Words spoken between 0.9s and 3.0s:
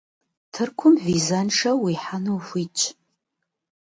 визэншэу уихьэну ухуитщ.